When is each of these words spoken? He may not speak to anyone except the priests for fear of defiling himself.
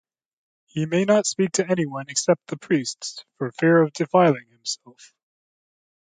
He 0.65 0.87
may 0.87 1.05
not 1.05 1.27
speak 1.27 1.51
to 1.51 1.69
anyone 1.69 2.05
except 2.09 2.47
the 2.47 2.57
priests 2.57 3.23
for 3.37 3.51
fear 3.51 3.83
of 3.83 3.93
defiling 3.93 4.47
himself. 4.49 5.13